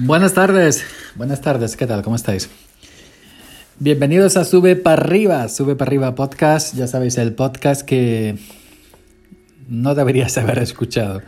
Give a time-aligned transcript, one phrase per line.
[0.00, 0.84] Buenas tardes,
[1.16, 2.04] buenas tardes, ¿qué tal?
[2.04, 2.48] ¿Cómo estáis?
[3.80, 8.38] Bienvenidos a Sube para arriba, Sube para arriba podcast, ya sabéis, el podcast que
[9.68, 11.22] no deberías haber escuchado.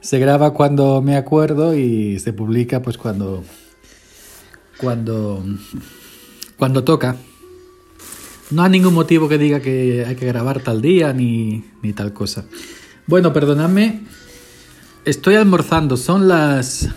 [0.00, 3.44] Se graba cuando me acuerdo y se publica pues cuando
[4.78, 5.44] cuando
[6.56, 7.16] cuando toca.
[8.50, 12.14] No hay ningún motivo que diga que hay que grabar tal día ni, ni tal
[12.14, 12.46] cosa.
[13.06, 14.00] Bueno, perdonadme,
[15.04, 16.88] estoy almorzando, son las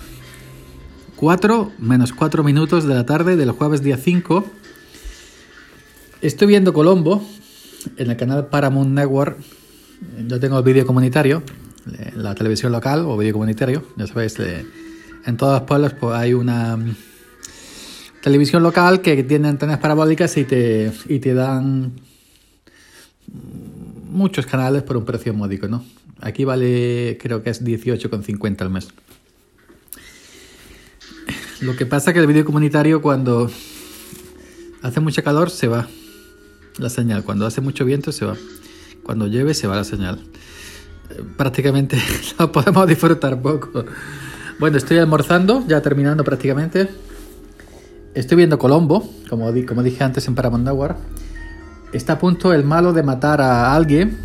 [1.23, 4.45] 4 menos 4 minutos de la tarde del jueves día 5.
[6.19, 7.25] Estoy viendo Colombo
[7.95, 9.37] en el canal Paramount Network.
[10.27, 11.41] Yo tengo el vídeo comunitario,
[12.17, 13.85] la televisión local o vídeo comunitario.
[13.95, 16.77] Ya sabéis, en todos los pueblos pues, hay una
[18.21, 21.93] televisión local que tiene antenas parabólicas y te, y te dan
[24.09, 25.85] muchos canales por un precio módico, ¿no?
[26.19, 28.89] Aquí vale, creo que es 18,50 al mes.
[31.63, 33.49] Lo que pasa es que el vídeo comunitario cuando
[34.81, 35.87] hace mucha calor se va
[36.77, 38.35] la señal, cuando hace mucho viento se va,
[39.01, 40.19] cuando llueve se va la señal.
[41.37, 41.97] Prácticamente
[42.39, 43.85] lo podemos disfrutar poco.
[44.59, 46.89] Bueno, estoy almorzando, ya terminando prácticamente.
[48.13, 50.67] Estoy viendo Colombo, como, como dije antes en Paramount
[51.93, 54.17] Está a punto el malo de matar a alguien.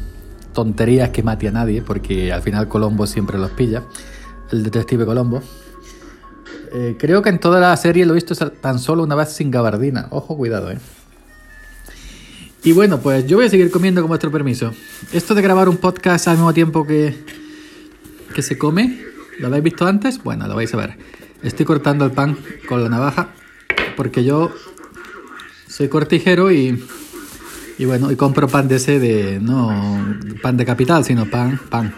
[0.54, 3.84] Tonterías que mate a nadie, porque al final Colombo siempre los pilla.
[4.50, 5.40] El detective Colombo.
[6.72, 9.50] Eh, creo que en toda la serie lo he visto tan solo una vez sin
[9.50, 10.08] gabardina.
[10.10, 10.78] Ojo, cuidado, eh.
[12.64, 14.72] Y bueno, pues yo voy a seguir comiendo con vuestro permiso.
[15.12, 17.16] Esto de grabar un podcast al mismo tiempo que,
[18.34, 19.00] que se come,
[19.38, 20.22] ¿lo habéis visto antes?
[20.22, 20.98] Bueno, lo vais a ver.
[21.42, 22.36] Estoy cortando el pan
[22.68, 23.28] con la navaja
[23.96, 24.52] porque yo
[25.68, 26.84] soy cortijero y,
[27.78, 31.94] y bueno, y compro pan de ese de, no pan de capital, sino pan, pan.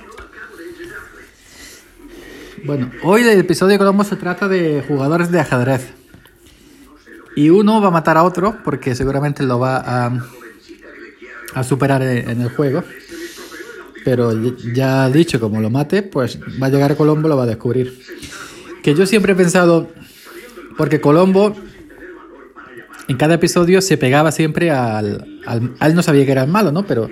[2.64, 5.92] Bueno, hoy el episodio de Colombo se trata de jugadores de ajedrez.
[7.36, 10.26] Y uno va a matar a otro porque seguramente lo va a,
[11.54, 12.84] a superar en el juego.
[14.04, 14.32] Pero
[14.74, 17.98] ya dicho, como lo mate, pues va a llegar a Colombo lo va a descubrir.
[18.82, 19.90] Que yo siempre he pensado,
[20.76, 21.54] porque Colombo
[23.08, 26.72] en cada episodio se pegaba siempre al, al, él no sabía que era el malo,
[26.72, 26.86] ¿no?
[26.86, 27.10] Pero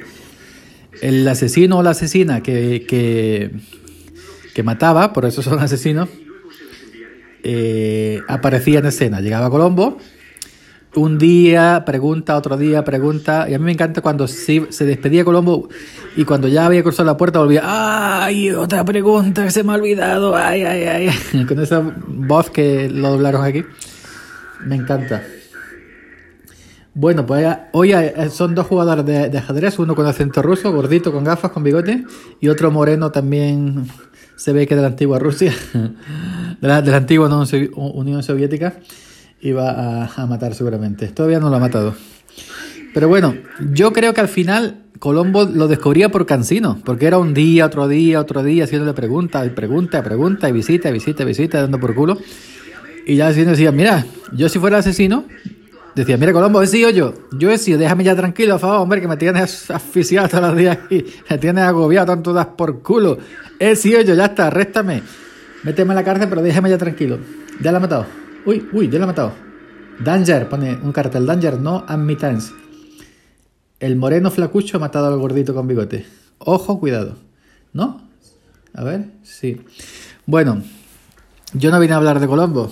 [1.02, 3.50] el asesino o la asesina que, que,
[4.58, 6.08] que mataba, por eso son asesinos,
[7.44, 9.20] eh, aparecía en escena.
[9.20, 9.98] Llegaba Colombo,
[10.96, 15.24] un día pregunta, otro día pregunta, y a mí me encanta cuando se, se despedía
[15.24, 15.68] Colombo
[16.16, 18.50] y cuando ya había cruzado la puerta volvía, ¡ay!
[18.50, 21.44] Otra pregunta que se me ha olvidado, ¡ay, ay, ay!
[21.46, 23.62] Con esa voz que lo doblaron aquí.
[24.66, 25.22] Me encanta.
[26.94, 27.94] Bueno, pues hoy
[28.28, 32.04] son dos jugadores de, de, ajedrez, uno con acento ruso, gordito, con gafas, con bigote,
[32.40, 33.86] y otro moreno también
[34.38, 35.52] se ve que de la antigua Rusia,
[36.60, 37.28] de la, de la antigua
[37.74, 38.74] Unión Soviética,
[39.40, 41.08] iba a, matar seguramente.
[41.08, 41.94] Todavía no lo ha matado.
[42.94, 43.34] Pero bueno,
[43.72, 47.88] yo creo que al final Colombo lo descubría por cansino, porque era un día, otro
[47.88, 52.16] día, otro día, haciéndole preguntas, y pregunta, pregunta, y visita, visita, visita, dando por culo.
[53.06, 55.24] Y ya así decía, mira, yo si fuera asesino,
[56.00, 59.00] decía, mira Colombo, he sido yo, yo he sido, déjame ya tranquilo, por favor, hombre,
[59.00, 63.18] que me tienes asfixiado todos los días y me tienes agobiado, tanto das por culo.
[63.58, 65.02] He sido yo, ya está, arréstame.
[65.64, 67.18] Méteme en la cárcel, pero déjame ya tranquilo.
[67.60, 68.06] Ya la ha matado.
[68.46, 69.32] Uy, uy, ya la ha matado.
[69.98, 72.52] Danger, pone un cartel, Danger, no admittance.
[73.80, 76.06] El moreno flacucho ha matado al gordito con bigote.
[76.38, 77.16] Ojo, cuidado.
[77.72, 78.00] ¿No?
[78.74, 79.60] A ver, sí.
[80.26, 80.62] Bueno,
[81.52, 82.70] yo no vine a hablar de Colombo.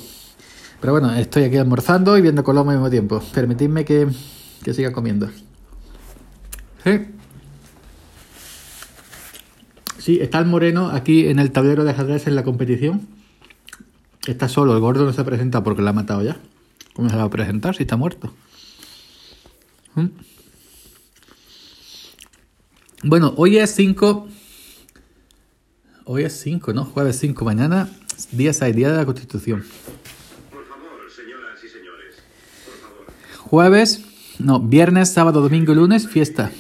[0.81, 3.23] Pero bueno, estoy aquí almorzando y viendo Colombo al mismo tiempo.
[3.35, 4.09] Permitidme que,
[4.63, 5.29] que siga comiendo.
[6.85, 7.07] Sí.
[9.99, 13.09] Sí, está el moreno aquí en el tablero de ajedrez en la competición.
[14.27, 16.37] Está solo, el gordo no se presenta porque lo ha matado ya.
[16.95, 18.33] ¿Cómo se va a presentar si está muerto?
[19.95, 20.07] ¿Mm?
[23.05, 24.29] Bueno, hoy es 5.
[26.07, 26.85] Hoy es 5, ¿no?
[26.85, 27.45] Jueves 5.
[27.45, 27.89] Mañana,
[28.33, 29.65] día 6, día de la Constitución.
[30.51, 32.15] Por favor, señoras y señores.
[32.15, 32.56] Por favor.
[33.39, 34.03] Jueves,
[34.39, 36.51] no, viernes, sábado, domingo y lunes, fiesta.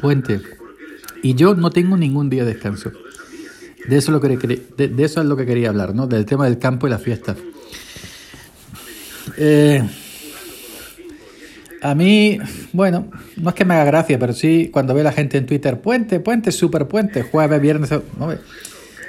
[0.00, 0.40] Puente.
[1.22, 2.92] Y yo no tengo ningún día de descanso.
[3.88, 6.06] De eso, lo que, de, eso es lo que quería hablar, ¿no?
[6.06, 7.36] Del tema del campo y la fiesta.
[9.36, 9.82] Eh,
[11.82, 12.38] a mí,
[12.72, 15.80] bueno, no es que me haga gracia, pero sí cuando ve la gente en Twitter,
[15.80, 18.32] puente, puente, super puente, jueves, viernes, ¿no?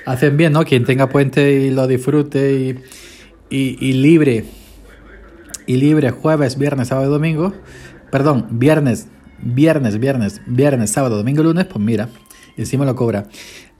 [0.06, 0.66] hacen bien, ¿no?
[0.66, 2.76] Quien tenga puente y lo disfrute
[3.50, 4.46] y, y libre,
[5.66, 7.54] y libre jueves, viernes, sábado, domingo,
[8.12, 9.08] perdón, viernes,
[9.40, 12.10] viernes, viernes, viernes, sábado, domingo, lunes, pues mira,
[12.58, 13.28] encima lo cobra.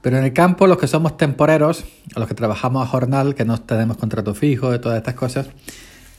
[0.02, 1.84] Pero en el campo, los que somos temporeros,
[2.14, 5.48] los que trabajamos a jornal, que no tenemos contrato fijo, de todas estas cosas,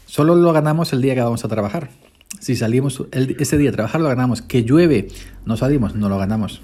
[0.07, 1.89] solo lo ganamos el día que vamos a trabajar.
[2.39, 4.41] Si salimos ese día a trabajar, lo ganamos.
[4.41, 5.09] Que llueve,
[5.45, 6.61] no salimos, no lo ganamos.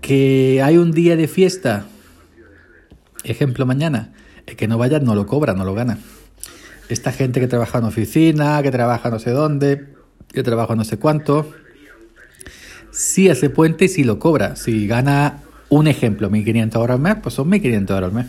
[0.00, 1.86] Que hay un día de fiesta,
[3.24, 4.12] ejemplo mañana,
[4.46, 5.98] el que no vaya no lo cobra, no lo gana.
[6.88, 9.88] Esta gente que trabaja en oficina, que trabaja no sé dónde,
[10.32, 11.50] que trabaja no sé cuánto,
[12.90, 14.56] si hace puente y si lo cobra.
[14.56, 18.26] Si gana un ejemplo, 1.500 euros al mes, pues son 1.500 euros al mes.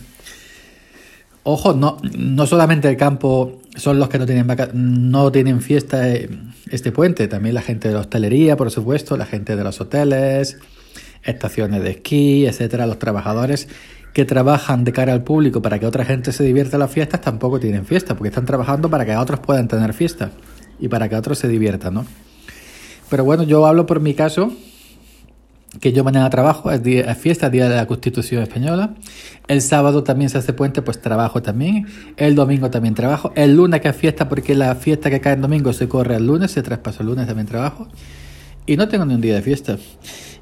[1.42, 6.06] Ojo, no, no solamente el campo son los que no tienen, vaca- no tienen fiesta
[6.10, 6.28] eh,
[6.70, 10.58] este puente, también la gente de la hostelería, por supuesto, la gente de los hoteles,
[11.24, 13.68] estaciones de esquí, etcétera, los trabajadores
[14.12, 17.20] que trabajan de cara al público para que otra gente se divierta en las fiestas
[17.20, 20.30] tampoco tienen fiesta, porque están trabajando para que otros puedan tener fiesta
[20.78, 22.06] y para que otros se diviertan, ¿no?
[23.08, 24.52] Pero bueno, yo hablo por mi caso,
[25.78, 28.94] que yo mañana trabajo, es, día, es fiesta, día de la Constitución Española.
[29.46, 31.86] El sábado también se hace puente, pues trabajo también.
[32.16, 33.32] El domingo también trabajo.
[33.36, 36.26] El lunes que es fiesta, porque la fiesta que cae en domingo se corre el
[36.26, 37.86] lunes, se traspasa el lunes, también trabajo.
[38.66, 39.78] Y no tengo ni un día de fiesta.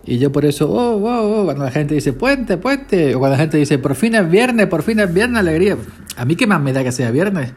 [0.04, 3.36] Y yo por eso, oh, oh, oh, cuando la gente dice puente, puente, o cuando
[3.36, 5.76] la gente dice por fin es viernes, por fin es viernes, alegría.
[6.16, 7.52] A mí qué más me da que sea viernes.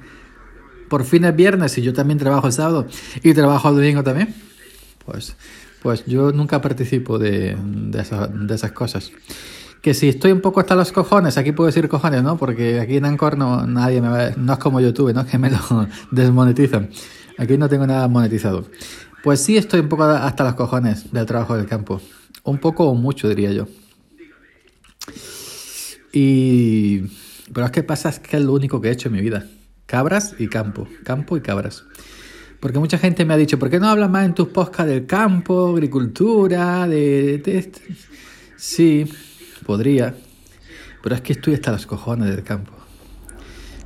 [0.90, 2.88] Por fin es viernes y yo también trabajo el sábado
[3.24, 4.36] y trabajo el domingo también.
[5.06, 5.38] Pues,
[5.82, 9.12] pues yo nunca participo de, de, esas, de esas cosas.
[9.82, 12.38] Que si estoy un poco hasta los cojones, aquí puedo decir cojones, ¿no?
[12.38, 15.26] Porque aquí en Anchor no, nadie me va, no es como YouTube, ¿no?
[15.32, 16.90] Que me lo desmonetizan.
[17.38, 18.66] Aquí no tengo nada monetizado.
[19.24, 22.02] Pues sí estoy un poco hasta los cojones del trabajo del campo.
[22.44, 23.68] Un poco o mucho, diría yo.
[26.12, 27.02] Y...
[27.54, 29.46] Pero es que pasa es que es lo único que he hecho en mi vida.
[29.86, 30.88] Cabras y campo.
[31.04, 31.84] Campo y cabras.
[32.60, 35.06] Porque mucha gente me ha dicho, ¿por qué no hablas más en tus podcasts del
[35.06, 37.80] campo, agricultura, de, esto?
[38.56, 39.12] Sí,
[39.66, 40.16] podría.
[41.02, 42.72] Pero es que estoy hasta los cojones del campo.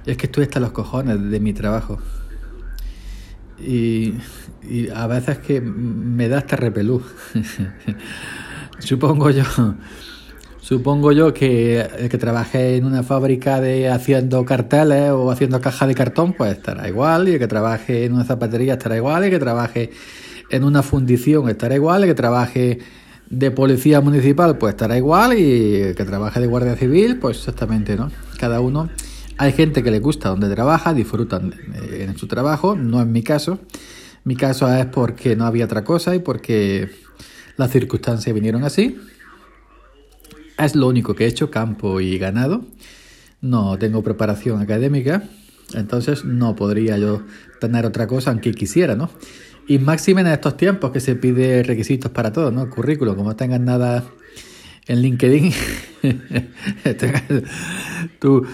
[0.06, 2.00] Es que estoy hasta los cojones de mi trabajo.
[3.60, 4.16] Y,
[4.64, 7.02] y a veces que me da hasta repelú.
[8.80, 9.44] Supongo yo.
[10.66, 15.88] Supongo yo que el que trabaje en una fábrica de haciendo carteles o haciendo cajas
[15.88, 17.30] de cartón, pues estará igual.
[17.30, 19.22] Y el que trabaje en una zapatería estará igual.
[19.22, 19.92] Y el que trabaje
[20.50, 22.02] en una fundición estará igual.
[22.02, 22.80] Y el que trabaje
[23.30, 25.38] de policía municipal, pues estará igual.
[25.38, 28.10] Y el que trabaje de guardia civil, pues exactamente, ¿no?
[28.40, 28.90] Cada uno.
[29.38, 31.54] Hay gente que le gusta donde trabaja, disfrutan
[31.92, 32.76] en su trabajo.
[32.76, 33.60] No es mi caso.
[34.24, 36.90] Mi caso es porque no había otra cosa y porque
[37.58, 38.98] las circunstancias vinieron así.
[40.58, 42.66] Es lo único que he hecho, campo y ganado.
[43.42, 45.24] No tengo preparación académica,
[45.74, 47.24] entonces no podría yo
[47.60, 49.10] tener otra cosa aunque quisiera, ¿no?
[49.68, 52.70] Y máximo en estos tiempos que se pide requisitos para todo, ¿no?
[52.70, 54.04] Currículo, como tengan nada
[54.88, 55.52] en LinkedIn.
[58.20, 58.46] Tú,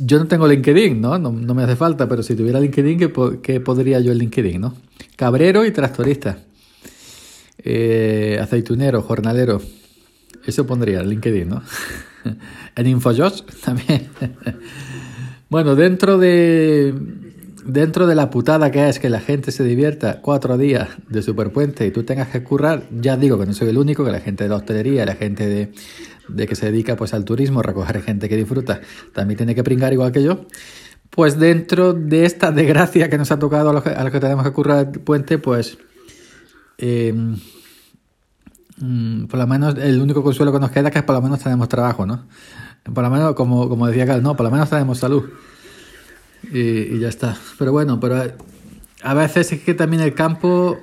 [0.00, 1.18] yo no tengo LinkedIn, ¿no?
[1.18, 1.30] ¿no?
[1.30, 4.60] No me hace falta, pero si tuviera LinkedIn, ¿qué, po qué podría yo en LinkedIn,
[4.60, 4.74] ¿no?
[5.16, 6.38] Cabrero y tractorista.
[7.58, 9.60] Eh, aceitunero, jornalero.
[10.44, 11.62] Eso pondría en LinkedIn, ¿no?
[12.76, 14.08] en InfoJobs también.
[15.48, 16.94] bueno, dentro de
[17.66, 21.86] dentro de la putada que es que la gente se divierta cuatro días de superpuente
[21.86, 24.44] y tú tengas que currar, ya digo que no soy el único, que la gente
[24.44, 25.72] de la hostelería, la gente de,
[26.28, 28.80] de que se dedica pues al turismo, recoger gente que disfruta,
[29.12, 30.46] también tiene que pringar igual que yo.
[31.10, 34.20] Pues dentro de esta desgracia que nos ha tocado a los que, a los que
[34.20, 35.78] tenemos que currar el puente, pues
[36.78, 37.14] eh,
[39.28, 41.68] por lo menos el único consuelo que nos queda es que por lo menos tenemos
[41.68, 42.24] trabajo, ¿no?
[42.82, 45.24] Por lo menos, como, como decía Cal, no, por lo menos tenemos salud.
[46.52, 47.36] Y, y, ya está.
[47.58, 48.22] Pero bueno, pero
[49.02, 50.78] a veces es que también el campo,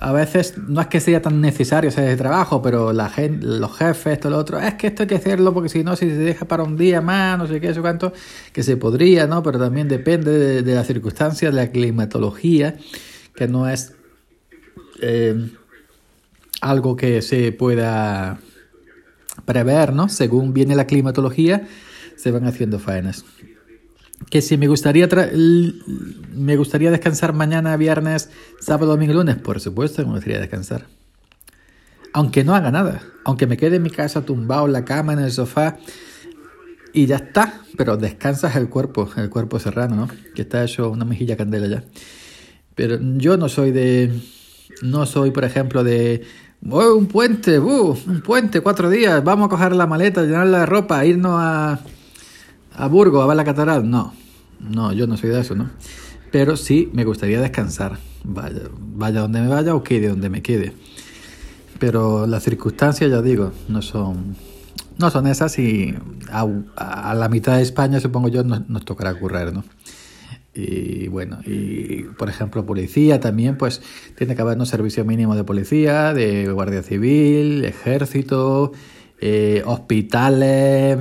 [0.00, 4.14] a veces no es que sea tan necesario ese trabajo, pero la gente, los jefes,
[4.14, 6.46] esto, lo otro, es que esto hay que hacerlo porque si no, si se deja
[6.46, 8.12] para un día más, no sé qué, eso cuánto,
[8.52, 9.42] que se podría, ¿no?
[9.42, 12.76] Pero también depende de, de las circunstancias, de la climatología,
[13.34, 13.94] que no es
[15.02, 15.50] eh,
[16.60, 18.38] algo que se pueda
[19.44, 20.08] prever, ¿no?
[20.08, 21.66] Según viene la climatología,
[22.20, 23.24] se van haciendo faenas.
[24.28, 25.08] Que si me gustaría
[26.34, 30.86] me gustaría descansar mañana, viernes, sábado, domingo, lunes, por supuesto me gustaría descansar.
[32.12, 35.20] Aunque no haga nada, aunque me quede en mi casa tumbado en la cama, en
[35.20, 35.78] el sofá,
[36.92, 40.08] y ya está, pero descansas el cuerpo, el cuerpo serrano, ¿no?
[40.34, 41.84] Que está hecho una mejilla candela ya.
[42.74, 44.12] Pero yo no soy de,
[44.82, 46.24] no soy, por ejemplo, de
[46.68, 50.66] oh, un puente, uh, un puente, cuatro días, vamos a coger la maleta, llenarla de
[50.66, 51.80] ropa, irnos a,
[52.80, 53.88] a Burgos a ver la catedral.
[53.88, 54.14] No,
[54.60, 55.70] no, yo no soy de eso, ¿no?
[56.30, 60.72] Pero sí me gustaría descansar, vaya, vaya donde me vaya o quede donde me quede.
[61.78, 64.36] Pero las circunstancias, ya digo, no son,
[64.98, 65.94] no son esas y
[66.30, 66.46] a,
[66.76, 69.64] a la mitad de España, supongo yo, nos, nos tocará currar, ¿no?
[70.54, 73.82] Y bueno, y por ejemplo, policía también, pues
[74.16, 78.72] tiene que haber un servicio mínimo de policía, de guardia civil, ejército,
[79.20, 80.98] eh, hospitales,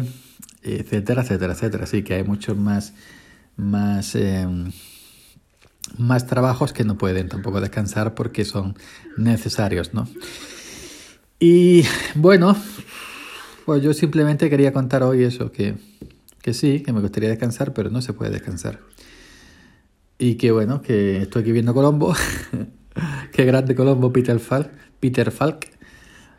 [0.73, 1.83] etcétera, etcétera, etcétera.
[1.83, 2.93] Así que hay muchos más,
[3.55, 4.47] más, eh,
[5.97, 8.75] más trabajos que no pueden tampoco descansar porque son
[9.17, 10.07] necesarios, ¿no?
[11.39, 11.83] Y
[12.15, 12.55] bueno,
[13.65, 15.75] pues yo simplemente quería contar hoy eso, que,
[16.41, 18.79] que sí, que me gustaría descansar, pero no se puede descansar.
[20.17, 22.13] Y que bueno, que estoy aquí viendo Colombo.
[23.31, 24.69] Qué grande Colombo, Peter Falk.
[24.99, 25.67] Peter Falk.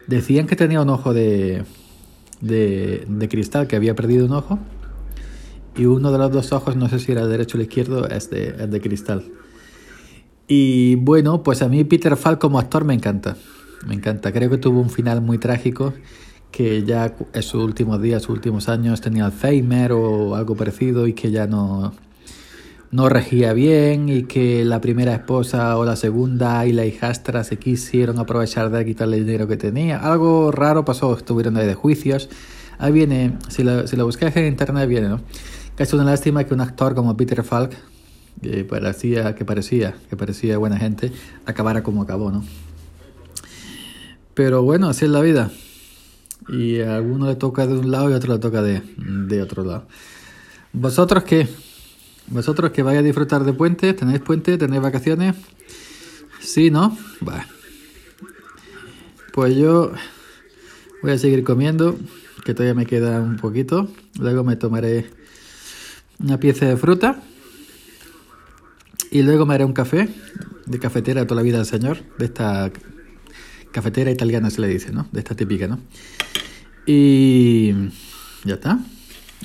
[0.07, 1.65] Decían que tenía un ojo de,
[2.41, 4.59] de, de, cristal, que había perdido un ojo.
[5.77, 8.49] Y uno de los dos ojos, no sé si era derecho o izquierdo, es de,
[8.49, 9.25] es de cristal.
[10.49, 13.37] Y bueno, pues a mí Peter Falk como actor me encanta.
[13.87, 14.33] Me encanta.
[14.33, 15.95] Creo que tuvo un final muy trágico.
[16.51, 21.13] Que ya en sus últimos días, sus últimos años tenía Alzheimer o algo parecido y
[21.13, 21.93] que ya no,
[22.91, 27.57] no regía bien y que la primera esposa o la segunda y la hijastra se
[27.57, 29.99] quisieron aprovechar de quitarle el dinero que tenía.
[29.99, 32.29] Algo raro pasó, estuvieron ahí de juicios.
[32.79, 35.21] Ahí viene, si lo, si lo buscáis en internet viene, ¿no?
[35.77, 37.77] Que es una lástima que un actor como Peter Falk,
[38.43, 41.13] que parecía, que parecía, que parecía buena gente,
[41.47, 42.45] acabara como acabó, ¿no?
[44.35, 45.51] Pero bueno, así es la vida.
[46.49, 49.43] Y a alguno le toca de un lado y a otro le toca de, de
[49.43, 49.87] otro lado.
[50.73, 51.47] ¿Vosotros qué?
[52.31, 54.57] Vosotros que vais a disfrutar de puente, ¿tenéis puente?
[54.57, 55.37] ¿Tenéis vacaciones?
[56.41, 56.97] Sí, ¿no?
[57.21, 57.47] Bah.
[59.33, 59.93] Pues yo
[61.03, 61.99] voy a seguir comiendo,
[62.45, 63.89] que todavía me queda un poquito.
[64.19, 65.11] Luego me tomaré
[66.19, 67.23] una pieza de fruta.
[69.11, 70.09] Y luego me haré un café
[70.67, 72.71] de cafetera toda la vida señor, de esta
[73.73, 75.09] cafetera italiana se le dice, ¿no?
[75.11, 75.81] De esta típica, ¿no?
[76.87, 77.73] Y
[78.45, 78.79] ya está.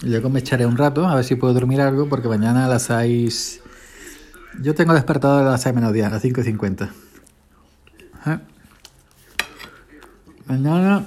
[0.04, 2.84] Luego me echaré un rato a ver si puedo dormir algo porque mañana a las
[2.84, 3.62] 6...
[4.62, 6.90] Yo tengo despertador a las 6 menos 10, a las 5.50.
[8.28, 8.40] ¿Eh?
[10.46, 11.06] Mañana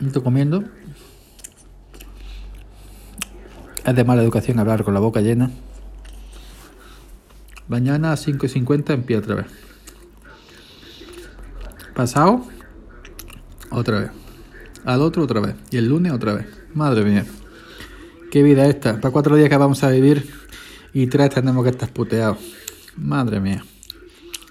[0.00, 0.64] estoy comiendo.
[3.84, 5.50] Es de mala educación hablar con la boca llena.
[7.68, 9.46] Mañana a 5.50 empiezo otra vez.
[11.94, 12.46] Pasado,
[13.70, 14.10] otra vez.
[14.84, 15.54] Al otro otra vez.
[15.70, 16.46] Y el lunes otra vez.
[16.74, 17.26] Madre mía.
[18.30, 19.00] Qué vida esta.
[19.00, 20.30] Para cuatro días que vamos a vivir
[20.92, 22.38] y tres tenemos que estar puteados.
[22.96, 23.64] Madre mía.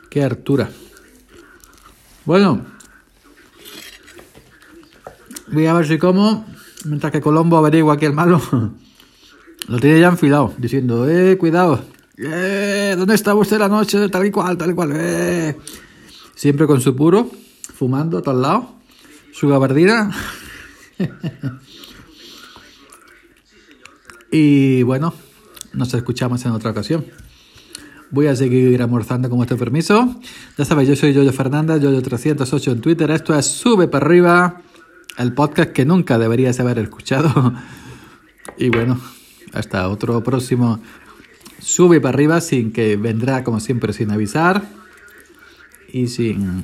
[0.09, 0.69] Qué hartura.
[2.25, 2.65] Bueno.
[5.51, 6.45] Voy a ver si como.
[6.85, 8.41] Mientras que Colombo averigua aquí el malo.
[9.67, 10.53] Lo tiene ya enfilado.
[10.57, 11.83] Diciendo, eh, cuidado.
[12.17, 14.09] Eh, ¿dónde estaba usted la noche?
[14.09, 14.93] Tal y cual, tal y cual.
[14.95, 15.55] Eh.
[16.33, 17.29] Siempre con su puro.
[17.75, 18.65] Fumando a todos lados.
[19.33, 20.11] Su gabardina.
[24.31, 25.13] Y bueno,
[25.73, 27.05] nos escuchamos en otra ocasión.
[28.09, 30.19] Voy a seguir almorzando con vuestro permiso.
[30.57, 33.11] Ya sabéis, yo soy Yoyo Fernández, Yoyo308 en Twitter.
[33.11, 34.61] Esto es Sube para arriba,
[35.17, 37.53] el podcast que nunca deberías haber escuchado.
[38.59, 38.99] Y bueno,
[39.53, 40.79] hasta otro próximo
[41.59, 44.63] Sube para arriba, sin que vendrá como siempre sin avisar
[45.91, 46.63] y sin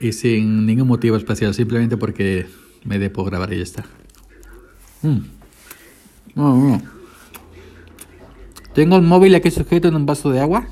[0.00, 2.46] y sin ningún motivo especial, simplemente porque
[2.84, 3.84] me dé grabar y ya está.
[5.02, 5.37] Mm.
[8.74, 10.66] Tengo el móvil aquí sujeto en un vaso de agua.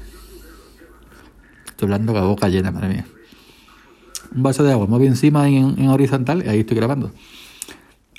[1.66, 3.06] Estoy hablando con la boca llena, madre mía.
[4.34, 7.12] Un vaso de agua, móvil encima en, en horizontal y ahí estoy grabando.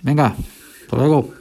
[0.04, 0.36] Venga,
[0.82, 1.34] hasta luego.